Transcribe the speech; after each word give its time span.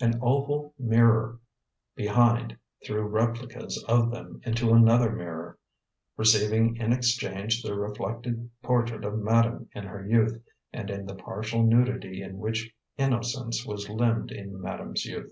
An 0.00 0.18
oval 0.20 0.74
mirror 0.76 1.38
behind 1.94 2.56
threw 2.84 3.02
replicas 3.02 3.80
of 3.86 4.10
them 4.10 4.40
into 4.44 4.72
another 4.72 5.12
mirror, 5.12 5.56
receiving 6.16 6.74
in 6.78 6.92
exchange 6.92 7.62
the 7.62 7.76
reflected 7.76 8.50
portrait 8.60 9.04
of 9.04 9.16
madame 9.20 9.68
in 9.72 9.84
her 9.84 10.04
youth, 10.04 10.42
and 10.72 10.90
in 10.90 11.06
the 11.06 11.14
partial 11.14 11.62
nudity 11.62 12.22
in 12.22 12.38
which 12.38 12.74
innocence 12.96 13.64
was 13.64 13.88
limned 13.88 14.32
in 14.32 14.60
madame's 14.60 15.04
youth. 15.04 15.22